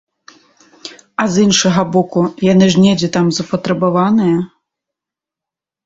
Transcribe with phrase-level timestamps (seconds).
[1.23, 4.37] А з іншага боку, яны ж недзе там запатрабаваныя!